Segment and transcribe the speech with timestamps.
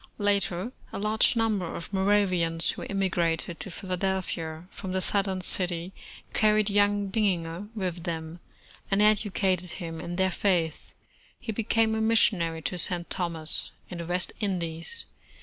[0.17, 5.41] 52 America Later, a large number of Moravians, who immigrated to Philadelphia from the Southern
[5.41, 5.93] city,
[6.33, 8.39] carried young Bininger with them,
[8.89, 10.93] and educated him in their faith.
[11.39, 13.11] He became a missionary to St.
[13.11, 15.05] Thomas, in the West Indies.